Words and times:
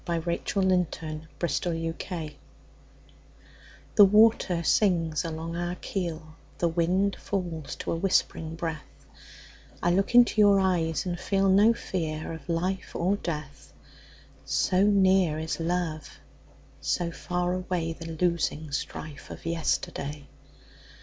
By 0.03 0.19
SophieJewett 0.19 0.55
1502 0.55 1.69
Armistice 1.69 2.35
THE 3.93 4.05
WATER 4.05 4.63
sings 4.63 5.23
along 5.23 5.55
our 5.55 5.75
keel, 5.75 6.37
The 6.57 6.69
wind 6.69 7.15
falls 7.17 7.75
to 7.75 7.91
a 7.91 7.95
whispering 7.95 8.55
breath;I 8.55 9.91
look 9.91 10.15
into 10.15 10.41
your 10.41 10.59
eyes 10.59 11.05
and 11.05 11.19
feelNo 11.19 11.77
fear 11.77 12.33
of 12.33 12.49
life 12.49 12.95
or 12.95 13.15
death; 13.17 13.73
So 14.43 14.81
near 14.81 15.37
is 15.37 15.59
love, 15.59 16.09
so 16.79 17.11
far 17.11 17.55
awayThe 17.61 18.19
losing 18.19 18.71
strife 18.71 19.29
of 19.29 19.45
yesterday. 19.45 20.25